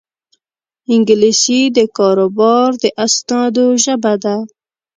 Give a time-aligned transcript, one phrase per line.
[0.93, 4.35] انګلیسي د کاروبار د اسنادو ژبه ده